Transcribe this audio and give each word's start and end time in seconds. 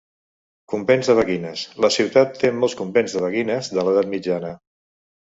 Convents 0.73 1.09
de 1.11 1.15
beguines: 1.19 1.67
la 1.87 1.93
ciutat 1.97 2.35
té 2.41 2.53
molts 2.65 2.79
convents 2.83 3.19
de 3.19 3.25
beguines 3.29 3.73
de 3.79 3.89
l'Edat 3.89 4.15
mitjana. 4.19 4.57